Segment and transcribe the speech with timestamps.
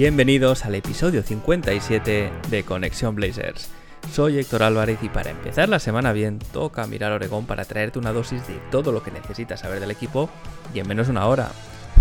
[0.00, 3.68] Bienvenidos al episodio 57 de Conexión Blazers.
[4.10, 8.14] Soy Héctor Álvarez y para empezar la semana bien toca mirar Oregón para traerte una
[8.14, 10.30] dosis de todo lo que necesitas saber del equipo
[10.72, 11.50] y en menos de una hora.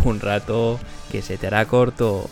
[0.05, 0.79] Un rato
[1.11, 2.29] que se te hará corto.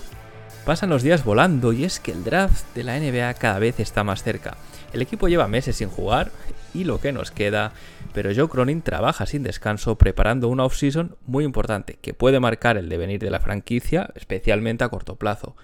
[0.67, 4.03] Pasan los días volando y es que el draft de la NBA cada vez está
[4.03, 4.57] más cerca.
[4.91, 6.29] El equipo lleva meses sin jugar
[6.73, 7.71] y lo que nos queda,
[8.13, 12.89] pero Joe Cronin trabaja sin descanso preparando una offseason muy importante que puede marcar el
[12.89, 15.55] devenir de la franquicia, especialmente a corto plazo.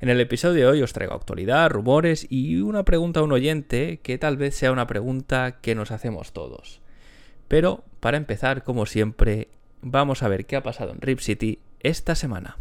[0.00, 3.98] En el episodio de hoy os traigo actualidad, rumores y una pregunta a un oyente
[4.00, 6.80] que tal vez sea una pregunta que nos hacemos todos.
[7.48, 9.48] Pero, para empezar, como siempre,
[9.82, 12.58] vamos a ver qué ha pasado en Rip City esta semana.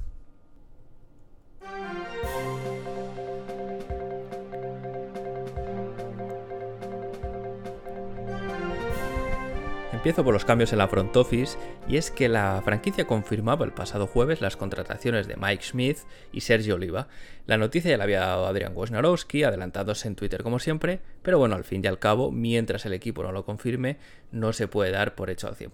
[10.05, 13.71] Empiezo por los cambios en la front office y es que la franquicia confirmaba el
[13.71, 15.97] pasado jueves las contrataciones de Mike Smith
[16.31, 17.07] y Sergio Oliva.
[17.47, 21.55] La noticia ya la había dado Adrian Wojnarowski, adelantándose en Twitter como siempre, pero bueno,
[21.55, 23.97] al fin y al cabo, mientras el equipo no lo confirme,
[24.31, 25.71] no se puede dar por hecho al 100%.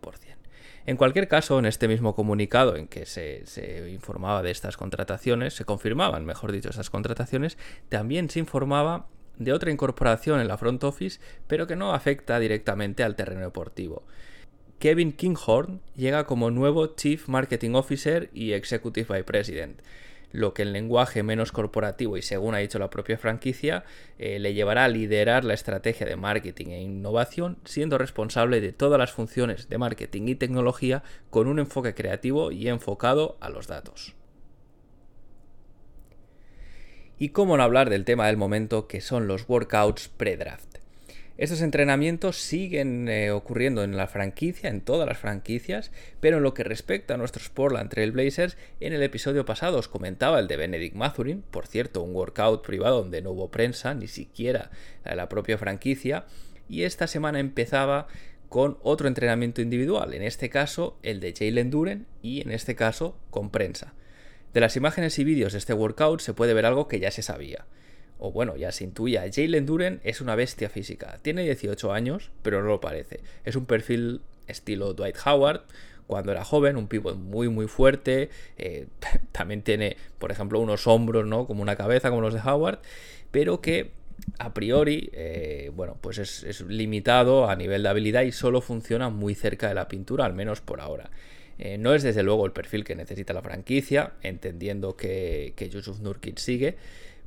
[0.86, 5.56] En cualquier caso, en este mismo comunicado en que se, se, informaba de estas contrataciones,
[5.56, 7.58] se confirmaban, mejor dicho, estas contrataciones,
[7.90, 9.08] también se informaba
[9.44, 14.04] de otra incorporación en la front office, pero que no afecta directamente al terreno deportivo.
[14.80, 19.80] Kevin Kinghorn llega como nuevo Chief Marketing Officer y Executive Vice President,
[20.32, 23.84] lo que en lenguaje menos corporativo y según ha dicho la propia franquicia,
[24.18, 28.98] eh, le llevará a liderar la estrategia de marketing e innovación, siendo responsable de todas
[28.98, 34.16] las funciones de marketing y tecnología con un enfoque creativo y enfocado a los datos.
[37.22, 40.80] Y cómo no hablar del tema del momento que son los workouts pre-draft.
[41.38, 46.56] Estos entrenamientos siguen eh, ocurriendo en la franquicia, en todas las franquicias, pero en lo
[46.56, 50.58] que respecta a nuestros Portland Trail Blazers, en el episodio pasado os comentaba el de
[50.58, 54.72] Benedict Mathurin, por cierto, un workout privado donde no hubo prensa, ni siquiera
[55.06, 56.26] la la propia franquicia,
[56.68, 58.08] y esta semana empezaba
[58.50, 63.16] con otro entrenamiento individual, en este caso el de Jalen Duren y en este caso
[63.30, 63.94] con prensa.
[64.54, 67.22] De las imágenes y vídeos de este workout se puede ver algo que ya se
[67.22, 67.66] sabía.
[68.20, 69.24] O bueno, ya se intuía.
[69.34, 71.20] Jalen Duren es una bestia física.
[71.22, 73.22] Tiene 18 años, pero no lo parece.
[73.46, 75.62] Es un perfil estilo Dwight Howard,
[76.06, 78.88] cuando era joven, un pivot muy muy fuerte, eh,
[79.32, 81.48] también tiene, por ejemplo, unos hombros, ¿no?
[81.48, 82.80] Como una cabeza, como los de Howard,
[83.32, 83.92] pero que
[84.38, 89.10] a priori, eh, bueno, pues es, es, limitado a nivel de habilidad y solo funciona
[89.10, 91.10] muy cerca de la pintura, al menos por ahora.
[91.60, 96.00] Eh, no es desde luego el perfil que necesita la franquicia, entendiendo que, que Yusuf
[96.00, 96.76] Nurkic sigue,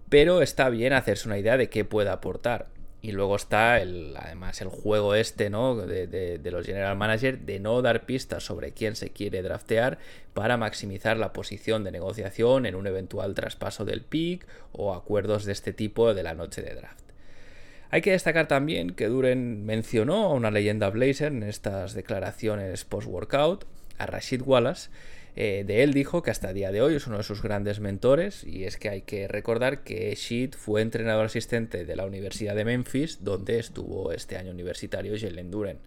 [0.09, 2.69] pero está bien hacerse una idea de qué puede aportar.
[3.05, 5.77] Y luego está el, además el juego este, ¿no?
[5.77, 9.99] De, los general managers de no dar pistas sobre quién se quiere draftear
[10.33, 15.53] para maximizar la posición de negociación en un eventual traspaso del pick o acuerdos de
[15.53, 17.05] este tipo de la noche de draft.
[17.91, 23.67] Hay que destacar también que Duren mencionó a una leyenda Blazer en estas declaraciones post-workout,
[23.99, 24.91] a Rashid Wallace.
[25.37, 28.45] Eh, de él dijo que hasta día de hoy es uno de sus grandes mentores
[28.45, 32.65] y es que hay que recordar que Sheet fue entrenador asistente de la Universidad de
[32.65, 35.79] Memphis donde estuvo este año universitario Jalen Duren.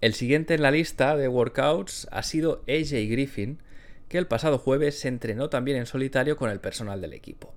[0.00, 3.58] El siguiente en la lista de workouts ha sido AJ Griffin
[4.08, 7.52] que el pasado jueves se entrenó también en solitario con el personal del equipo.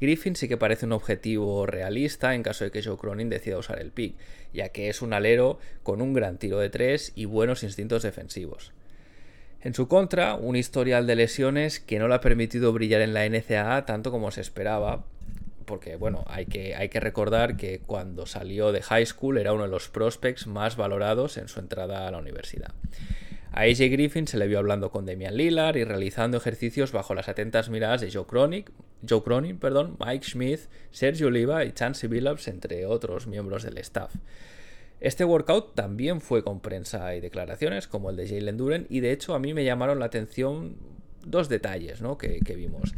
[0.00, 3.80] Griffin sí que parece un objetivo realista en caso de que Joe Cronin decida usar
[3.80, 4.14] el pick,
[4.54, 8.72] ya que es un alero con un gran tiro de tres y buenos instintos defensivos.
[9.62, 13.28] En su contra, un historial de lesiones que no le ha permitido brillar en la
[13.28, 15.04] NCAA tanto como se esperaba,
[15.66, 19.64] porque bueno, hay que, hay que recordar que cuando salió de high school era uno
[19.64, 22.72] de los prospects más valorados en su entrada a la universidad.
[23.52, 27.28] A AJ Griffin se le vio hablando con Damian Lillard y realizando ejercicios bajo las
[27.28, 28.64] atentas miradas de Joe Cronin,
[29.08, 30.60] Joe Cronin perdón, Mike Smith,
[30.92, 34.14] Sergio Oliva y Chancey Billups, entre otros miembros del staff.
[35.00, 39.12] Este workout también fue con prensa y declaraciones, como el de Jalen Duren, y de
[39.12, 40.76] hecho a mí me llamaron la atención
[41.24, 42.18] dos detalles ¿no?
[42.18, 42.94] que, que vimos.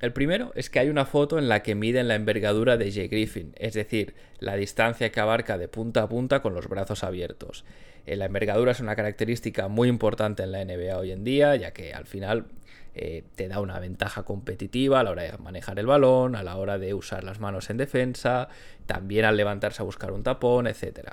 [0.00, 3.08] El primero es que hay una foto en la que miden la envergadura de Jay
[3.08, 7.66] Griffin, es decir, la distancia que abarca de punta a punta con los brazos abiertos.
[8.06, 11.72] Eh, la envergadura es una característica muy importante en la NBA hoy en día, ya
[11.72, 12.46] que al final
[12.94, 16.56] eh, te da una ventaja competitiva a la hora de manejar el balón, a la
[16.56, 18.48] hora de usar las manos en defensa,
[18.86, 21.10] también al levantarse a buscar un tapón, etc.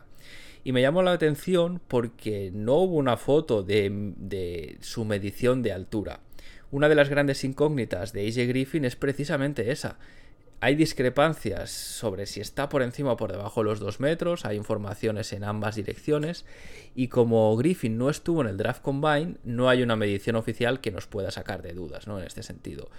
[0.63, 6.21] Y me llamó la atención porque no hubo una foto de su medición de altura.
[6.71, 9.97] Una de las grandes incógnitas de AJ Griffin es precisamente esa,
[10.59, 14.57] hay discrepancias sobre si está por encima o por debajo de los 2 metros, hay
[14.57, 16.45] informaciones en ambas direcciones
[16.95, 20.91] y como Griffin no estuvo en el draft combine, no hay una medición oficial que
[20.91, 22.19] nos pueda sacar de dudas ¿no?
[22.19, 22.89] en este sentido.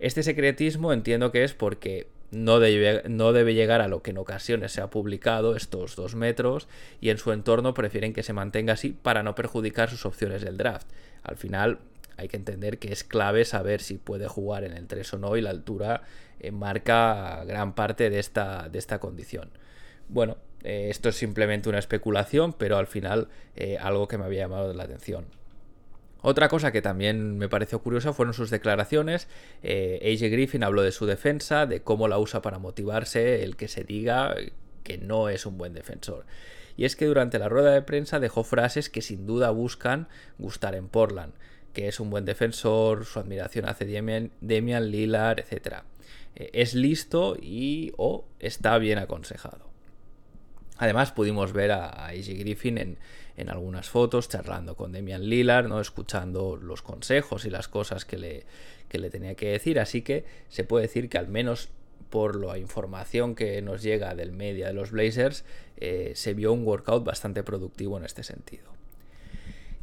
[0.00, 4.80] Este secretismo entiendo que es porque no debe, llegar a lo que en ocasiones se
[4.80, 6.66] ha publicado, estos 2 metros,
[7.00, 10.56] y en su entorno prefieren que se mantenga así para no perjudicar sus opciones del
[10.56, 10.88] draft.
[11.22, 11.78] Al final
[12.16, 15.36] hay que entender que es clave saber si puede jugar en el 3 o no
[15.36, 16.02] y la altura
[16.40, 19.50] eh, marca gran parte de esta, de esta condición.
[20.08, 24.42] Bueno, eh, esto es simplemente una especulación, pero al final eh, algo que me había
[24.42, 25.26] llamado la atención.
[26.22, 29.28] Otra cosa que también me pareció curiosa fueron sus declaraciones.
[29.62, 33.84] AJ Griffin habló de su defensa, de cómo la usa para motivarse, el que se
[33.84, 34.34] diga
[34.84, 36.24] que no es un buen defensor.
[36.78, 40.08] Y es que durante la rueda de prensa dejó frases que sin duda buscan
[40.38, 41.34] gustar en Portland
[41.74, 45.82] que es un buen defensor, su admiración hace Demian, Lillard, etc.
[46.34, 49.68] Eh, es listo y o está bien aconsejado.
[50.78, 52.98] Además pudimos ver a, AJ Griffin en,
[53.48, 55.80] algunas fotos charlando con Demian Lillard, ¿no?
[55.80, 58.46] escuchando los consejos y las cosas que le,
[58.90, 61.68] le tenía que decir, así que se puede decir que al menos
[62.10, 65.44] por la información que nos llega del media de los Blazers,
[65.76, 68.73] eh, se vio un workout bastante productivo en este sentido.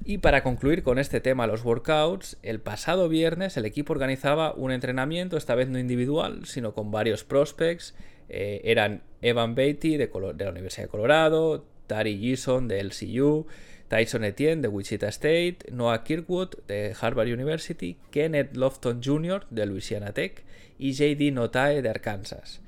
[0.04, 4.72] Y para concluir con este tema, los workouts, el pasado viernes el equipo organizaba un
[4.72, 7.94] entrenamiento, esta vez no individual, sino con varios prospects.
[8.28, 13.46] Eh, eran Evan Beatty de, la Universidad de Colorado, Tari Gison de LCU,
[13.90, 19.46] Tyson Etienne de Wichita State, Noah Kirkwood de Harvard University, Kenneth Lofton Jr.
[19.50, 20.44] de Louisiana Tech
[20.80, 22.62] y JD Notae de Arkansas.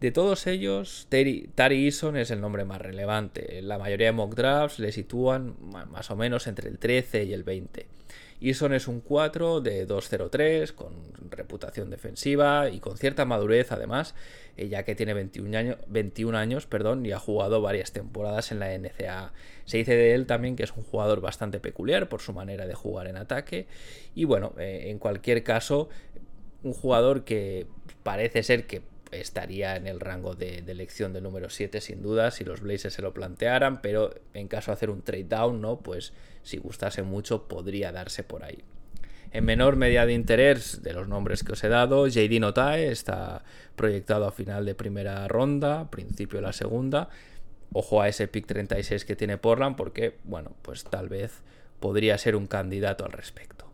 [0.00, 3.60] De todos ellos, Tari Eason es el nombre más relevante.
[3.62, 7.42] La mayoría de mock drafts le sitúan más o menos entre el 13 y el
[7.42, 7.86] 20.
[8.40, 10.92] Eason es un 4 de 2-0-3, con
[11.30, 14.14] reputación defensiva y con cierta madurez además,
[14.56, 18.60] eh, ya que tiene 21 años, 21 años perdón, y ha jugado varias temporadas en
[18.60, 19.32] la NCAA.
[19.64, 22.74] Se dice de él también que es un jugador bastante peculiar por su manera de
[22.74, 23.66] jugar en ataque.
[24.14, 25.88] Y bueno, eh, en cualquier caso,
[26.62, 27.66] un jugador que
[28.04, 28.82] parece ser que
[29.12, 33.02] estaría en el rango de, elección del número 7 sin duda si los Blazers se
[33.02, 35.78] lo plantearan, pero en caso de hacer un trade down, ¿no?
[35.80, 36.12] Pues
[36.42, 38.62] si gustase mucho podría darse por ahí.
[39.30, 43.44] En menor medida de interés de los nombres que os he dado, JD Notae está
[43.76, 47.10] proyectado a final de primera ronda, principio de la segunda.
[47.72, 51.42] Ojo a ese pick 36 que tiene Portland porque, bueno, pues tal vez
[51.78, 53.70] podría ser un candidato al respecto.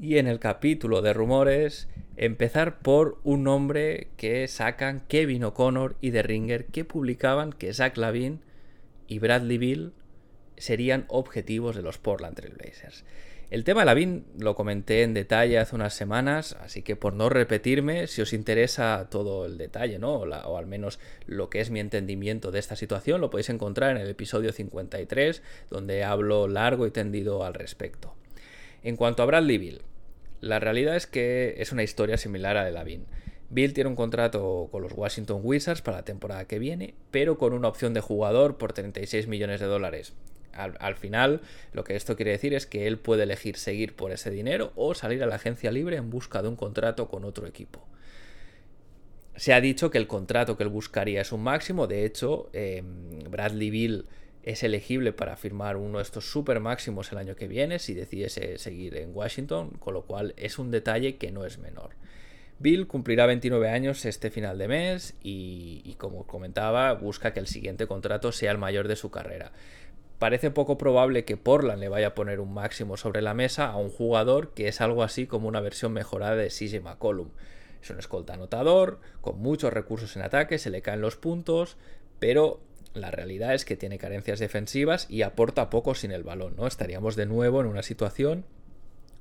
[0.00, 6.12] Y en el capítulo de rumores, empezar por un nombre que sacan Kevin O'Connor y
[6.12, 8.40] The Ringer, que publicaban que Zach Lavin
[9.08, 9.92] y Bradley Bill
[10.56, 13.04] serían objetivos de los Portland Trail Blazers.
[13.50, 17.28] El tema de Lavin lo comenté en detalle hace unas semanas, así que por no
[17.28, 20.16] repetirme, si os interesa todo el detalle, ¿no?
[20.16, 24.02] o, al menos lo que es mi entendimiento de esta situación, lo podéis encontrar en
[24.02, 28.14] el episodio 53, donde hablo largo y tendido al respecto.
[28.82, 29.82] En cuanto a Bradley Bill,
[30.40, 33.06] la realidad es que es una historia similar a de Lavin.
[33.50, 37.54] Bill tiene un contrato con los Washington Wizards para la temporada que viene, pero con
[37.54, 40.12] una opción de jugador por 36 millones de dólares.
[40.52, 41.40] Al, final,
[41.72, 44.94] lo que esto quiere decir es que él puede elegir seguir por ese dinero o
[44.94, 47.86] salir a la agencia libre en busca de un contrato con otro equipo.
[49.36, 53.20] Se ha dicho que el contrato que él buscaría es un máximo, de hecho, em,
[53.30, 54.06] Bradley Bill
[54.42, 58.58] es elegible para firmar uno de estos super máximos el año que viene si decidiese
[58.58, 61.90] seguir en Washington, con lo cual es un detalle que no es menor.
[62.60, 67.86] Bill cumplirá 29 años este final de mes y, como comentaba, busca que el siguiente
[67.86, 69.52] contrato sea el mayor de su carrera.
[70.18, 73.76] Parece poco probable que Portland le vaya a poner un máximo sobre la mesa a
[73.76, 77.28] un jugador que es algo así como una versión mejorada de CJ McCollum.
[77.80, 81.76] Es un escolta anotador, con muchos recursos en ataque, se le caen los puntos,
[82.18, 82.60] pero
[83.00, 86.66] la realidad es que tiene carencias defensivas y aporta poco sin el balón, ¿no?
[86.66, 88.44] Estaríamos de nuevo en una situación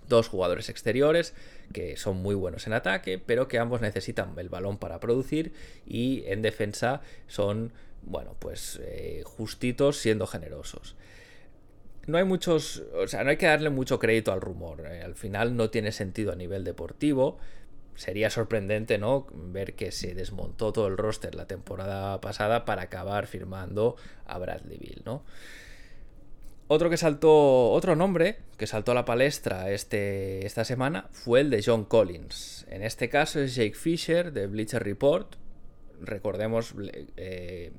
[0.08, 1.34] dos jugadores exteriores
[1.74, 5.52] que son muy buenos en ataque, pero que ambos necesitan el balón para producir
[5.86, 10.96] y en defensa son, bueno, pues eh, justitos siendo generosos.
[12.06, 14.86] no hay muchos, o sea, no hay que darle mucho crédito al rumor.
[14.86, 17.38] eh, Al final no tiene sentido a nivel deportivo.
[17.98, 19.26] Sería sorprendente, ¿no?
[19.34, 23.96] Ver que se desmontó todo el roster la temporada pasada para acabar firmando
[24.28, 25.24] a Bradley Bill, ¿no?
[26.68, 31.50] Otro que saltó, otro nombre que saltó a la palestra este, esta semana fue el
[31.50, 32.68] de John Collins.
[32.70, 35.36] En este caso es Jake Fisher de Bleacher Report.
[36.00, 36.76] Recordemos,
[37.16, 37.72] eh,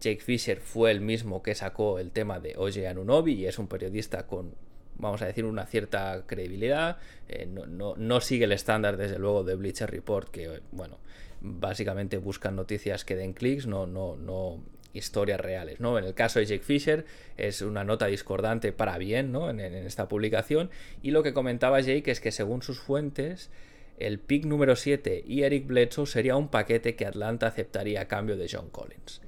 [0.00, 3.66] Jake Fisher fue el mismo que sacó el tema de Oye Anunobi y es un
[3.66, 4.54] periodista con,
[4.96, 6.98] vamos a decir, una cierta credibilidad.
[7.28, 10.98] Eh, no, no, no, sigue el estándar, desde luego, de Bleacher Report, que, bueno,
[11.40, 15.98] básicamente buscan noticias que den clics, no, no, no historias reales, ¿no?
[15.98, 17.04] En el caso de Jake Fisher
[17.36, 19.50] es una nota discordante para bien, ¿no?
[19.50, 20.70] En, en esta publicación.
[21.02, 23.50] Y lo que comentaba Jake es que según sus fuentes,
[23.98, 28.36] el pick número 7 y Eric Bledsoe sería un paquete que Atlanta aceptaría a cambio
[28.36, 29.20] de John Collins.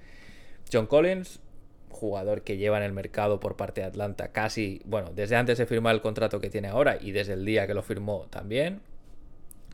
[0.72, 1.40] John Collins,
[1.96, 5.66] jugador que lleva en el mercado por parte de Atlanta casi, bueno, desde antes de
[5.66, 8.80] firmar el contrato que tiene ahora y desde el día que lo firmó también.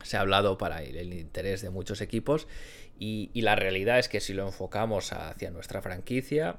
[0.03, 2.47] Se ha hablado para el interés de muchos equipos
[2.99, 6.57] y, la realidad es que si lo enfocamos hacia nuestra franquicia,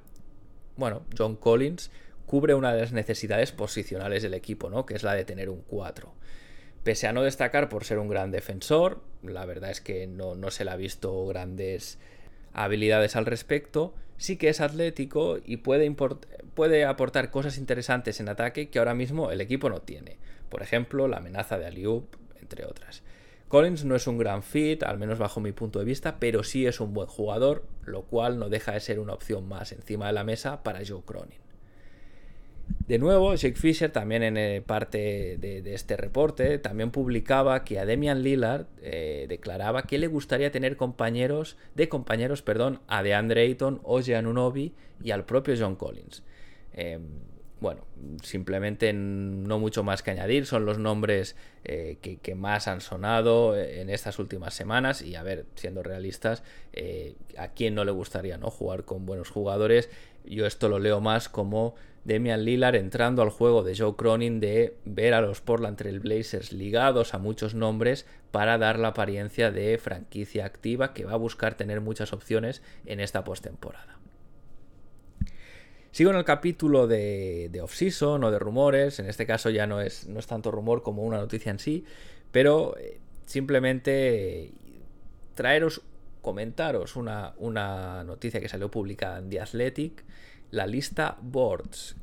[0.77, 1.91] bueno, John Collins
[2.27, 4.87] cubre una de las necesidades posicionales del equipo, ¿no?
[4.87, 6.13] Que es la de tener un 4.
[6.83, 10.51] Pese a no destacar por ser un gran defensor, la verdad es que no, no
[10.51, 11.99] se le ha visto grandes
[12.53, 15.91] habilidades al respecto, sí que es atlético y puede,
[16.55, 20.19] puede, aportar cosas interesantes en ataque que ahora mismo el equipo no tiene.
[20.49, 23.03] Por ejemplo, la amenaza de Aliup, entre otras.
[23.49, 26.67] Collins no es un gran fit, al menos bajo mi punto de vista, pero sí
[26.67, 30.13] es un buen jugador, lo cual no deja de ser una opción más encima de
[30.13, 31.44] la mesa para Joe Cronin.
[32.87, 37.87] De nuevo, Jake Fisher también en eh, parte de, este reporte también publicaba que a
[37.87, 43.81] Demian Lillard eh, declaraba que le gustaría tener compañeros de compañeros, perdón, a DeAndre Ayton,
[43.85, 46.23] Oje Anunobi y al propio John Collins.
[46.75, 46.99] Eh,
[47.65, 47.87] bueno,
[48.23, 53.89] simplemente no mucho más que añadir, son los nombres eh, que, más han sonado en
[53.89, 56.43] estas últimas semanas y a ver, siendo realistas,
[56.75, 59.89] eh, a quién no le gustaría no jugar con buenos jugadores.
[60.27, 64.77] Yo esto lo leo más como Demian Lillard entrando al juego de Joe Cronin de
[64.85, 69.79] ver a los Portland Trail Blazers ligados a muchos nombres para dar la apariencia de
[69.79, 74.04] franquicia activa que va a buscar tener muchas opciones en esta postemporada.
[75.95, 78.99] Sigo en el capítulo de, de off-season o de rumores.
[78.99, 81.85] En este caso ya no es, no es tanto rumor como una noticia en sí,
[82.33, 84.51] pero eh, simplemente
[85.37, 85.83] traeros,
[86.21, 90.03] comentaros una, una, noticia que salió publicada en The Athletic,
[90.51, 91.95] la lista Boards.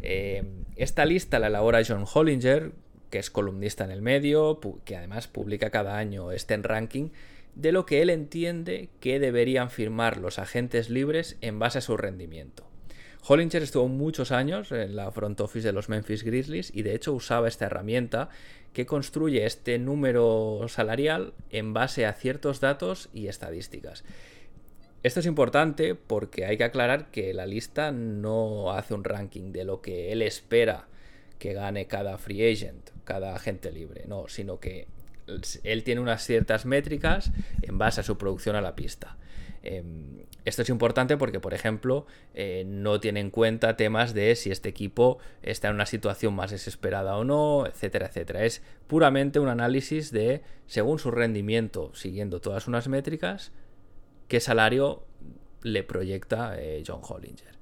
[0.00, 0.44] Eh,
[0.76, 2.70] esta lista la elabora John Hollinger,
[3.10, 7.08] que es columnista en el medio, que además publica cada año este ranking
[7.56, 11.96] de lo que él entiende que deberían firmar los agentes libres en base a su
[11.96, 12.72] rendimiento.
[13.26, 17.14] Hollinger estuvo muchos años en la front office de los Memphis Grizzlies y de hecho
[17.14, 18.28] usaba esta herramienta
[18.74, 24.04] que construye este número salarial en base a ciertos datos y estadísticas.
[25.02, 29.64] Esto es importante porque hay que aclarar que la lista no hace un ranking de
[29.64, 30.88] lo que él espera
[31.38, 34.86] que gane cada free agent, cada agente libre, no, sino que
[35.62, 39.16] él tiene unas ciertas métricas en base a su producción a la pista.
[39.64, 39.82] Eh,
[40.44, 44.68] esto es importante porque, por ejemplo, eh, no tiene en cuenta temas de si este
[44.68, 48.44] equipo está en una situación más desesperada o no, etcétera, etcétera.
[48.44, 53.52] Es puramente un análisis de, según su rendimiento, siguiendo todas unas métricas,
[54.28, 55.06] qué salario
[55.62, 57.54] le proyecta eh, John Hollinger.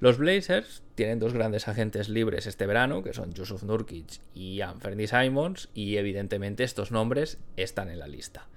[0.00, 5.06] Los Blazers tienen dos grandes agentes libres este verano, que son Yusuf Nurkic y Anthony
[5.06, 8.48] Simons, y evidentemente estos nombres están en la lista.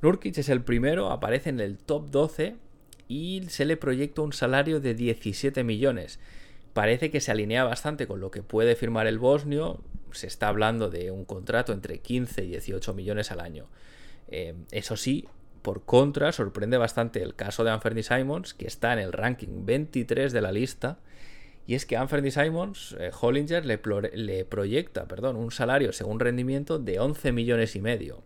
[0.00, 2.56] Nurkic es el primero, aparece en el top 12
[3.08, 6.20] y se le proyecta un salario de 17 millones.
[6.72, 9.80] Parece que se alinea bastante con lo que puede firmar el bosnio.
[10.12, 13.66] Se está hablando de un contrato entre 15 y 18 millones al año.
[14.28, 15.26] Eh, eso sí,
[15.62, 20.32] por contra, sorprende bastante el caso de Anthony Simons, que está en el ranking 23
[20.32, 20.98] de la lista.
[21.66, 23.80] Y es que Anthony Simons, eh, Hollinger, le,
[24.14, 28.22] le proyecta perdón, un salario según rendimiento de 11 millones y medio.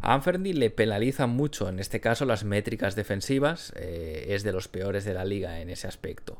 [0.00, 3.72] A le penalizan mucho, en este caso, las métricas defensivas.
[3.76, 6.38] Eh, es de los peores de la liga en ese aspecto.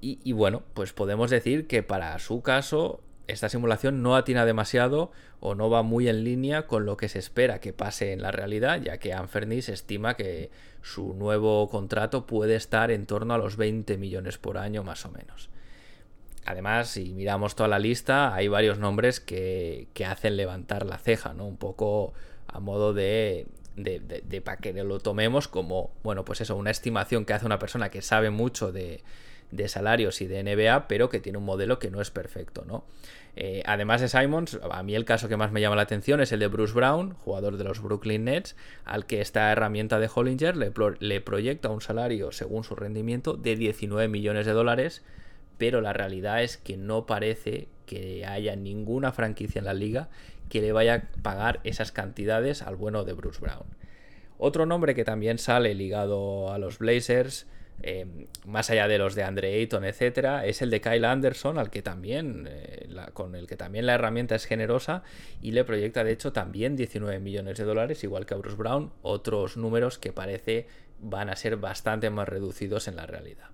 [0.00, 5.10] Y, y, bueno, pues podemos decir que para su caso, esta simulación no atina demasiado
[5.40, 8.30] o no va muy en línea con lo que se espera que pase en la
[8.30, 10.50] realidad, ya que Anferny se estima que
[10.82, 15.10] su nuevo contrato puede estar en torno a los 20 millones por año, más o
[15.10, 15.48] menos.
[16.44, 21.32] Además, si miramos toda la lista, hay varios nombres que, que hacen levantar la ceja,
[21.32, 21.46] ¿no?
[21.46, 22.12] Un poco
[22.46, 23.46] a modo de,
[23.76, 27.90] de, para que lo tomemos como, bueno, pues eso, una estimación que hace una persona
[27.90, 29.02] que sabe mucho de,
[29.50, 32.84] de salarios y de NBA, pero que tiene un modelo que no es perfecto, ¿no?
[33.36, 36.30] Eh, además de Simons, a mí el caso que más me llama la atención es
[36.30, 40.56] el de Bruce Brown, jugador de los Brooklyn Nets, al que esta herramienta de Hollinger
[40.56, 45.02] le, le proyecta un salario, según su rendimiento, de 19 millones de dólares,
[45.58, 50.08] pero la realidad es que no parece que haya ninguna franquicia en la liga
[50.48, 53.64] que le vaya a pagar esas cantidades al bueno de Bruce Brown.
[54.38, 57.46] Otro nombre que también sale ligado a los Blazers,
[57.82, 58.06] eh,
[58.46, 61.82] más allá de los de Andre Ayton, etcétera, es el de Kyle Anderson, al que
[61.82, 65.02] también, eh, con el que también la herramienta es generosa
[65.42, 68.92] y le proyecta de hecho también 19 millones de dólares, igual que a Bruce Brown,
[69.02, 70.66] otros números que parece
[71.00, 73.50] van a ser bastante más reducidos en la realidad.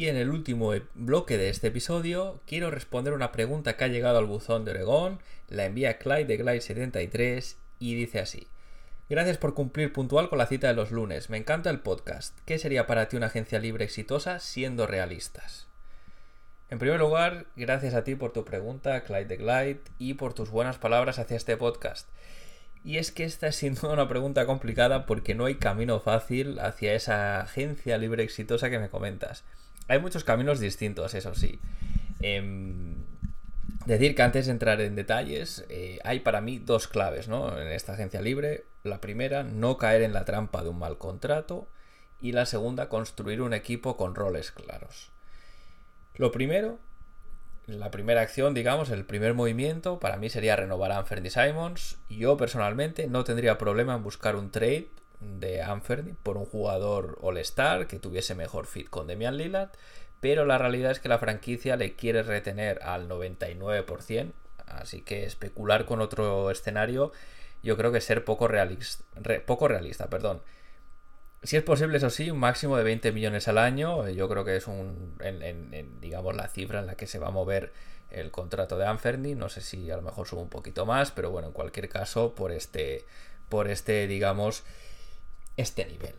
[0.00, 4.16] Y en el último bloque de este episodio quiero responder una pregunta que ha llegado
[4.16, 8.48] al buzón de Oregón, la envía Clyde de Glide73 y dice así.
[9.10, 11.28] Gracias por cumplir puntual con la cita de los lunes.
[11.28, 12.34] Me encanta el podcast.
[12.46, 15.68] ¿Qué sería para ti una agencia libre exitosa siendo realistas?
[16.70, 20.48] En primer lugar, gracias a ti por tu pregunta, Clyde de Glide, y por tus
[20.48, 22.08] buenas palabras hacia este podcast.
[22.82, 26.58] Y es que esta es sin duda una pregunta complicada porque no hay camino fácil
[26.58, 29.44] hacia esa agencia libre exitosa que me comentas.
[29.90, 31.58] Hay muchos caminos distintos, eso sí.
[32.20, 32.94] Em,
[33.86, 37.60] decir que antes de entrar en detalles, eh, hay para mí dos claves ¿no?
[37.60, 38.66] en esta agencia libre.
[38.84, 41.66] La primera, no caer en la trampa de un mal contrato.
[42.20, 45.10] Y la segunda, construir un equipo con roles claros.
[46.14, 46.78] Lo primero,
[47.66, 51.98] la primera acción, digamos, el primer movimiento, para mí sería renovar a Anthony Simons.
[52.08, 54.86] Yo personalmente no tendría problema en buscar un trade
[55.20, 59.70] de Anferdi por un jugador All-Star que tuviese mejor fit con Demian Lillard,
[60.20, 64.32] pero la realidad es que la franquicia le quiere retener al 99%,
[64.66, 67.12] así que especular con otro escenario
[67.62, 69.04] yo creo que ser poco realista,
[69.46, 70.40] poco realista, perdón.
[71.42, 74.56] Si es posible, eso sí, un máximo de 20 millones al año, yo creo que
[74.56, 75.16] es un,
[76.00, 77.72] digamos, la cifra en la que se va a mover
[78.10, 81.30] el contrato de Anferdi, no sé si a lo mejor sube un poquito más, pero
[81.30, 83.06] bueno, en cualquier caso, por este,
[83.48, 84.64] por este, digamos,
[85.56, 86.14] este nivel.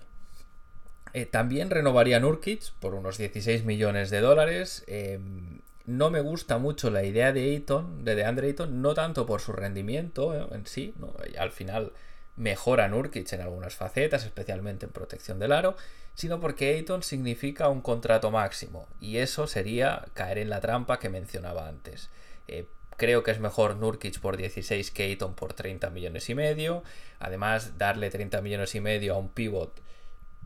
[1.14, 4.84] Eh, también renovaría Nurkic por unos 16 millones de dólares.
[4.88, 9.42] Em, no me gusta mucho la idea de Ayton, de DeAndre Ayton, no tanto por
[9.42, 10.94] su rendimiento eh, en sí,
[11.38, 11.94] al final
[12.38, 15.76] mejora Nurkic en algunas facetas, especialmente en protección del aro,
[16.14, 21.10] sino porque Ayton significa un contrato máximo y eso sería caer en la trampa que
[21.10, 22.10] mencionaba antes.
[22.48, 22.68] Eh,
[23.02, 26.84] Creo que es mejor Nurkic por 16 que por 30 millones y medio.
[27.18, 29.82] Además, darle 30 millones y medio a un pivot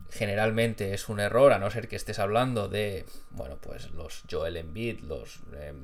[0.08, 4.56] generalmente es un error, a no ser que estés hablando de, bueno, pues los Joel
[4.56, 5.74] Embiid, los eh,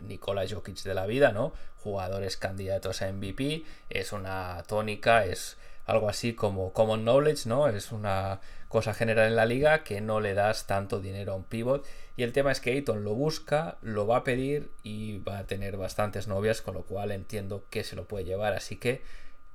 [0.00, 1.52] Nikola Jokic de la vida, ¿no?
[1.76, 3.62] Jugadores candidatos a MVP.
[3.90, 7.68] Es una tónica, es algo así como common knowledge, ¿no?
[7.68, 11.44] Es una cosa general en la liga que no le das tanto dinero a un
[11.44, 15.38] pivot y el tema es que Ayton lo busca, lo va a pedir y va
[15.38, 18.52] a tener bastantes novias, con lo cual entiendo que se lo puede llevar.
[18.52, 19.02] Así que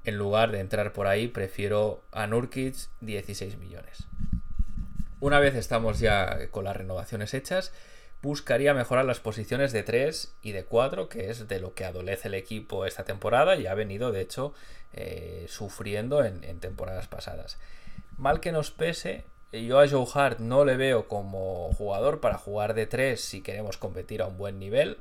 [0.04, 4.08] en lugar de entrar por ahí, prefiero a Nurkic 16 millones.
[5.22, 7.74] Una vez estamos ya con las renovaciones hechas,
[8.21, 12.27] buscaría mejorar las posiciones de 3 y de 4, que es de lo que adolece
[12.27, 14.53] el equipo esta temporada y ha venido, de hecho,
[14.93, 17.58] eh, sufriendo en, temporadas pasadas.
[18.17, 22.73] Mal que nos pese, yo a Joe Hart no le veo como jugador para jugar
[22.73, 24.97] de 3 si queremos competir a un buen nivel.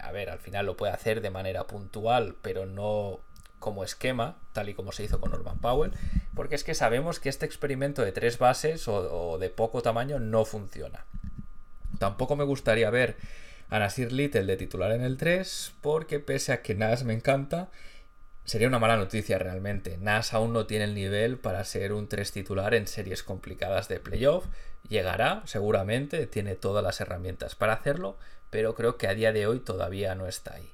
[0.00, 3.20] A ver, al final lo puede hacer de manera puntual, pero no
[3.58, 5.92] como esquema, tal y como se hizo con Norman Powell,
[6.34, 10.44] porque es que sabemos que este experimento de tres bases o, de poco tamaño no
[10.44, 11.04] funciona.
[11.98, 13.16] Tampoco me gustaría ver
[13.68, 17.70] a Nasir Little de titular en el 3, porque pese a que Nas me encanta,
[18.44, 19.98] sería una mala noticia realmente.
[19.98, 24.00] Nas aún no tiene el nivel para ser un 3 titular en series complicadas de
[24.00, 24.46] playoff.
[24.88, 28.18] Llegará, seguramente, tiene todas las herramientas para hacerlo,
[28.50, 30.70] pero creo que a día de hoy todavía no está ahí.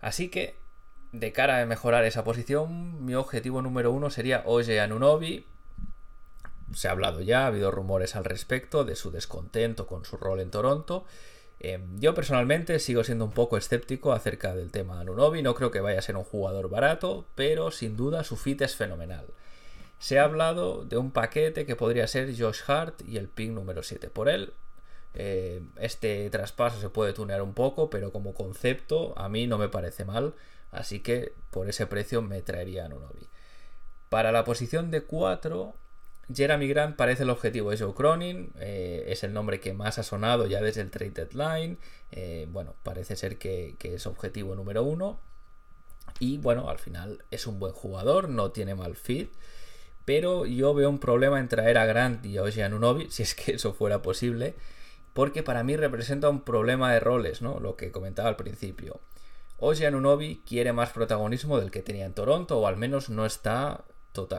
[0.00, 0.54] Así que,
[1.10, 5.46] de cara a mejorar esa posición, mi objetivo número uno sería Oye Anunobi.
[6.74, 10.40] Se ha hablado ya, ha habido rumores al respecto de su descontento con su rol
[10.40, 11.04] en Toronto.
[11.60, 15.70] Em, yo personalmente sigo siendo un poco escéptico acerca del tema de Anunobi, no creo
[15.70, 19.26] que vaya a ser un jugador barato, pero sin duda su fit es fenomenal.
[19.98, 23.82] Se ha hablado de un paquete que podría ser Josh Hart y el pick número
[23.82, 24.52] 7 por él.
[25.14, 29.68] Em, este traspaso se puede tunear un poco, pero como concepto a mí no me
[29.68, 30.34] parece mal,
[30.70, 33.28] así que por ese precio me traería Anunobi.
[34.08, 35.74] Para la posición de 4
[36.32, 40.02] Jeremy Grant parece el objetivo de Joe Cronin, eh, es el nombre que más ha
[40.02, 41.78] sonado ya desde el trade deadline.
[42.12, 45.20] Eh, bueno, parece ser que, es objetivo número uno.
[46.20, 49.30] Y bueno, al final es un buen jugador, no tiene mal fit.
[50.04, 53.34] Pero yo veo un problema en traer a Grant y a Oji Anunobi, si es
[53.34, 54.54] que eso fuera posible,
[55.14, 57.58] porque para mí representa un problema de roles, ¿no?
[57.60, 59.00] Lo que comentaba al principio.
[59.58, 63.84] Oji Anunobi quiere más protagonismo del que tenía en Toronto, o al menos no está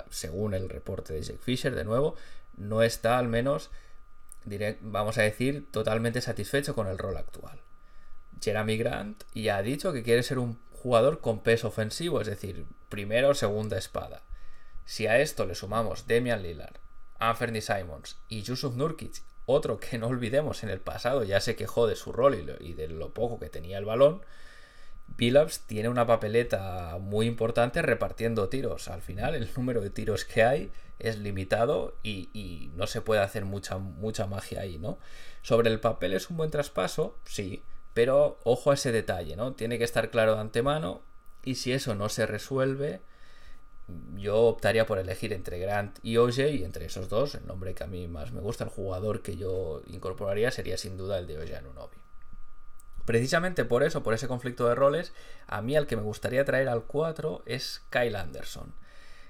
[0.09, 2.15] Según el reporte de Jack Fisher, de nuevo,
[2.57, 3.69] no está al menos,
[4.81, 7.59] vamos a decir, totalmente satisfecho con el rol actual.
[8.41, 12.65] Jeremy Grant ya ha dicho que quiere ser un jugador con peso ofensivo, es decir,
[12.89, 14.21] primera o segunda espada.
[14.85, 16.77] Si a esto le sumamos Demian Lillard,
[17.19, 21.87] Anthony Simons y Yusuf Nurkic, otro que no olvidemos en el pasado ya se quejó
[21.87, 24.21] de su rol y de lo poco que tenía el balón,
[25.17, 28.87] Billups tiene una papeleta muy importante repartiendo tiros.
[28.87, 33.45] Al final, el número de tiros que hay es limitado y, no se puede hacer
[33.45, 34.99] mucha, mucha magia ahí, ¿no?
[35.41, 39.53] Sobre el papel es un buen traspaso, sí, pero ojo a ese detalle, ¿no?
[39.53, 41.01] Tiene que estar claro de antemano
[41.43, 43.01] y si eso no se resuelve,
[44.17, 47.83] yo optaría por elegir entre Grant y OJ y entre esos dos, el nombre que
[47.83, 51.37] a mí más me gusta, el jugador que yo incorporaría sería sin duda el de
[51.37, 51.97] OJ Anunobi.
[53.09, 55.13] Precisamente por eso, por ese conflicto de roles,
[55.47, 58.71] a mí al que me gustaría traer al 4 es Kyle Anderson.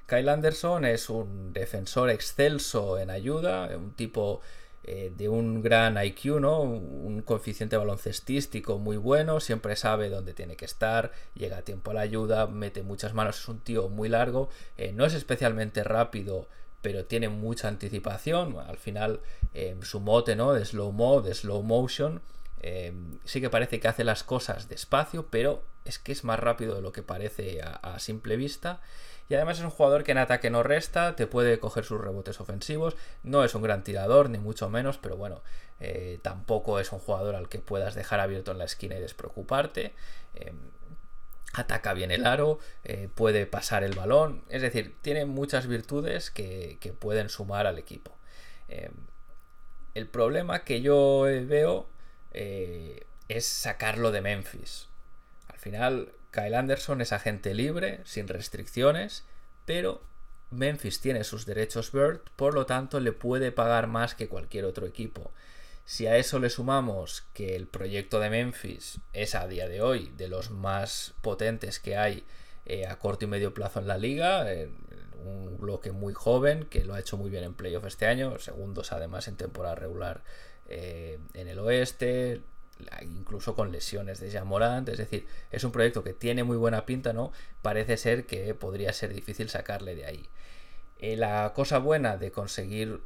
[0.06, 4.42] Kyle Anderson es un defensor excelso en ayuda, un tipo
[4.84, 6.60] eh, de un gran IQ, ¿no?
[6.60, 11.94] Un coeficiente baloncestístico muy bueno, siempre sabe dónde tiene que estar, llega a tiempo a
[11.94, 16.50] la ayuda, mete muchas manos, es un tío muy largo, eh, no es especialmente rápido,
[16.82, 18.58] pero tiene mucha anticipación.
[18.60, 19.22] Al final,
[19.54, 20.52] eh, su mote, ¿no?
[20.52, 22.22] De slow mo, de slow motion,
[22.62, 26.76] Em, sí que parece que hace las cosas despacio, pero es que es más rápido
[26.76, 28.82] de lo que parece a, simple vista.
[29.30, 32.42] Y además es un jugador que en ataque no resta, te puede coger sus rebotes
[32.42, 32.96] ofensivos.
[33.24, 35.42] No es un gran tirador, ni mucho menos, pero bueno,
[35.80, 39.94] eh, tampoco es un jugador al que puedas dejar abierto en la esquina y despreocuparte.
[40.36, 40.58] Em,
[41.54, 44.44] ataca bien el aro, eh, puede pasar el balón.
[44.50, 48.12] Es decir, tiene muchas virtudes que, pueden sumar al equipo.
[48.68, 48.92] Em,
[49.94, 51.88] el problema que yo veo
[52.42, 54.88] eh, es sacarlo de Memphis.
[55.50, 59.26] Al final, Kyle Anderson es agente libre, sin restricciones,
[59.66, 60.02] pero
[60.50, 64.88] Memphis tiene sus derechos Bird, por lo tanto le puede pagar más que cualquier otro
[64.88, 65.34] equipo.
[65.84, 70.14] Si a eso le sumamos que el proyecto de Memphis es a día de hoy
[70.16, 72.24] de los más potentes que hay
[72.66, 74.46] eh, a corto y medio plazo en la liga,
[75.26, 78.94] un bloque muy joven que lo ha hecho muy bien en playoff este año, segundos
[78.94, 80.22] además en temporada regular
[80.70, 82.42] eh, en el oeste,
[83.02, 87.12] incluso con lesiones de Jamorant, es decir, es un proyecto que tiene muy buena pinta,
[87.12, 87.32] ¿no?
[87.62, 90.30] Parece ser que podría ser difícil sacarle de ahí.
[91.00, 93.02] Eh, la cosa buena de conseguir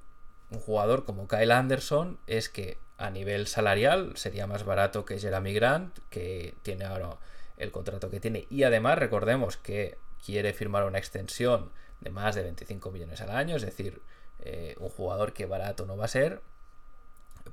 [0.51, 5.53] un jugador como Kyle Anderson es que a nivel salarial sería más barato que Jeremy
[5.53, 7.17] Grant, que tiene ahora
[7.57, 11.71] el contrato que tiene, y además recordemos que quiere firmar una extensión
[12.01, 14.01] de más de 25 millones al año, es decir,
[14.39, 16.41] eh, un jugador que barato no va a ser,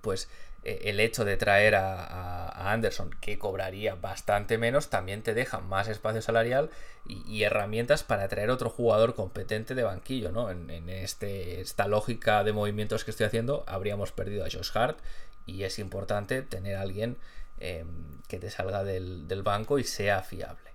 [0.00, 0.28] pues
[0.62, 5.88] eh, el hecho de traer a, Anderson, que cobraría bastante menos, también te deja más
[5.88, 6.70] espacio salarial
[7.06, 10.50] y, herramientas para traer otro jugador competente de banquillo, ¿no?
[10.50, 14.98] En, este, esta lógica de movimientos que estoy haciendo, habríamos perdido a Josh Hart
[15.46, 17.16] y es importante tener a alguien
[17.58, 20.70] em, que te salga del, banco y sea fiable.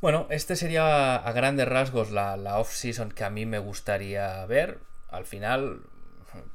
[0.00, 4.78] Bueno, este sería a grandes rasgos la, la off-season que a mí me gustaría ver.
[5.10, 5.80] Al final,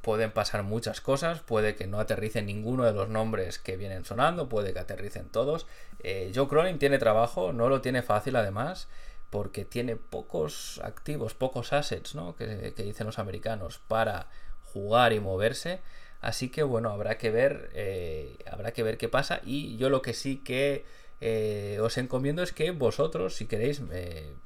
[0.00, 4.48] pueden pasar muchas cosas, puede que no aterricen ninguno de los nombres que vienen sonando,
[4.48, 5.66] puede que aterricen todos.
[6.00, 8.88] Eh, Joe Cronin tiene trabajo, no lo tiene fácil además,
[9.30, 12.36] porque tiene pocos activos, pocos assets, ¿no?
[12.36, 14.28] que, dicen los americanos, para
[14.72, 15.80] jugar y moverse.
[16.20, 19.40] Así que bueno, habrá que ver, eh, habrá que ver qué pasa.
[19.44, 20.84] Y yo lo que sí que
[21.20, 23.82] eh, os encomiendo es que vosotros, si queréis,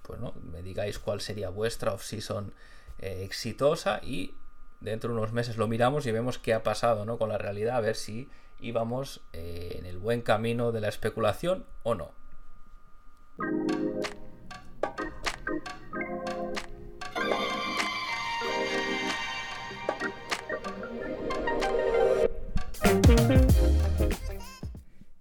[0.02, 2.52] pues no, me digáis cuál sería vuestra off-season
[2.98, 4.34] exitosa y
[4.80, 7.18] dentro de unos meses lo miramos y vemos qué ha pasado ¿no?
[7.18, 8.28] con la realidad, a ver si
[8.60, 12.12] íbamos eh, en el buen camino de la especulación o no.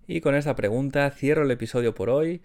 [0.08, 2.42] Y con esta pregunta cierro el episodio por hoy.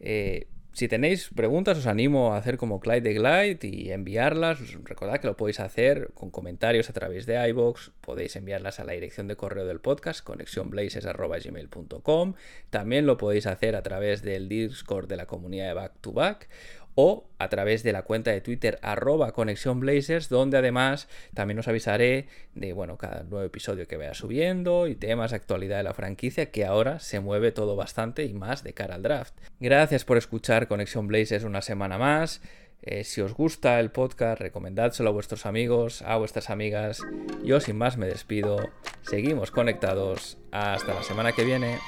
[0.00, 4.58] Eh, si tenéis preguntas, os animo a hacer como Clyde de Glide y enviarlas.
[4.84, 7.90] Recordad que lo podéis hacer con comentarios a través de iBox.
[8.00, 12.34] Podéis enviarlas a la dirección de correo del podcast, conexionblazes.gmail.com.
[12.70, 16.48] También lo podéis hacer a través del Discord de la comunidad de Back to Back
[16.94, 21.68] o a través de la cuenta de Twitter arroba Conexión Blazers, donde además también os
[21.68, 25.94] avisaré de bueno, cada nuevo episodio que vaya subiendo y temas de actualidad de la
[25.94, 29.34] franquicia, que ahora se mueve todo bastante y más de cara al draft.
[29.60, 32.40] Gracias por escuchar Conexión Blazers una semana más.
[32.84, 37.00] Eh, si os gusta el podcast, recomendádselo a vuestros amigos, a vuestras amigas.
[37.44, 38.58] Yo sin más me despido.
[39.02, 40.38] Seguimos conectados.
[40.50, 41.78] Hasta la semana que viene.